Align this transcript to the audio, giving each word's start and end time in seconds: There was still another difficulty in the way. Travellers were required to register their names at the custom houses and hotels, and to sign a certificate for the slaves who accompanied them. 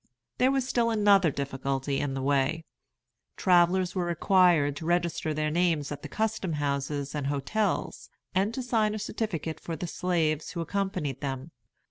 There 0.39 0.49
was 0.49 0.67
still 0.67 0.89
another 0.89 1.29
difficulty 1.29 1.99
in 1.99 2.15
the 2.15 2.23
way. 2.23 2.65
Travellers 3.37 3.93
were 3.93 4.05
required 4.05 4.75
to 4.77 4.85
register 4.87 5.31
their 5.31 5.51
names 5.51 5.91
at 5.91 6.01
the 6.01 6.07
custom 6.09 6.53
houses 6.53 7.13
and 7.13 7.27
hotels, 7.27 8.09
and 8.33 8.51
to 8.55 8.63
sign 8.63 8.95
a 8.95 8.97
certificate 8.97 9.59
for 9.59 9.75
the 9.75 9.85
slaves 9.85 10.49
who 10.53 10.61
accompanied 10.61 11.21
them. 11.21 11.51